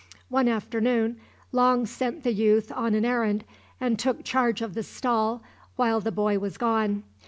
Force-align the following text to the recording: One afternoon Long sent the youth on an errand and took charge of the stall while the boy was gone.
One 0.29 0.47
afternoon 0.47 1.21
Long 1.51 1.85
sent 1.85 2.23
the 2.23 2.33
youth 2.33 2.71
on 2.71 2.95
an 2.95 3.05
errand 3.05 3.43
and 3.79 3.99
took 3.99 4.23
charge 4.23 4.63
of 4.63 4.73
the 4.73 4.81
stall 4.81 5.43
while 5.75 5.99
the 5.99 6.11
boy 6.11 6.39
was 6.39 6.57
gone. 6.57 7.03